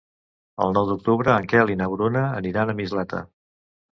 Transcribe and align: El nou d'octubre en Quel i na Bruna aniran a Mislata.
El 0.63 0.71
nou 0.77 0.87
d'octubre 0.91 1.33
en 1.41 1.45
Quel 1.51 1.73
i 1.73 1.77
na 1.83 1.89
Bruna 1.93 2.23
aniran 2.39 2.73
a 2.73 2.77
Mislata. 2.79 3.21